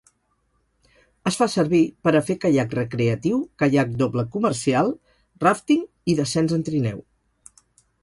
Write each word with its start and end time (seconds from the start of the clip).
Es 1.31 1.37
fa 1.41 1.47
servir 1.55 1.81
per 2.07 2.13
a 2.15 2.23
fer 2.31 2.37
caiac 2.47 2.73
recreatiu, 2.81 3.39
caiac 3.65 3.95
doble 4.03 4.27
comercial, 4.39 4.93
ràfting 5.47 5.89
i 6.15 6.21
descens 6.23 6.61
en 6.61 6.69
trineu. 6.73 7.09